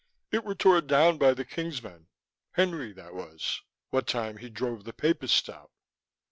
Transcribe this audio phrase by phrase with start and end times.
[0.31, 2.07] It were tore down by the King's men,
[2.53, 3.61] Henry, that was,
[3.91, 5.69] what time he drove the papists out."